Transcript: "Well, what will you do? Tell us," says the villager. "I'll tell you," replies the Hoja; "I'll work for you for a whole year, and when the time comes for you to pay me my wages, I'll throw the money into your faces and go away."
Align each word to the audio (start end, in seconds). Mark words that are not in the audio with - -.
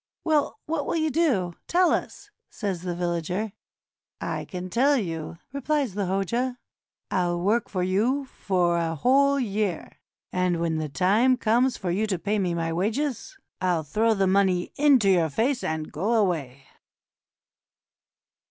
"Well, 0.23 0.57
what 0.65 0.87
will 0.87 0.95
you 0.95 1.11
do? 1.11 1.53
Tell 1.67 1.91
us," 1.91 2.31
says 2.49 2.81
the 2.81 2.95
villager. 2.95 3.53
"I'll 4.19 4.47
tell 4.47 4.97
you," 4.97 5.37
replies 5.53 5.93
the 5.93 6.07
Hoja; 6.07 6.57
"I'll 7.11 7.39
work 7.39 7.69
for 7.69 7.83
you 7.83 8.25
for 8.25 8.77
a 8.79 8.95
whole 8.95 9.39
year, 9.39 9.99
and 10.31 10.59
when 10.59 10.79
the 10.79 10.89
time 10.89 11.37
comes 11.37 11.77
for 11.77 11.91
you 11.91 12.07
to 12.07 12.17
pay 12.17 12.39
me 12.39 12.55
my 12.55 12.73
wages, 12.73 13.37
I'll 13.61 13.83
throw 13.83 14.15
the 14.15 14.25
money 14.25 14.73
into 14.75 15.07
your 15.07 15.29
faces 15.29 15.65
and 15.65 15.91
go 15.91 16.13
away." 16.15 16.65